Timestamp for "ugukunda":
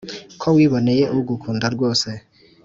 1.17-1.65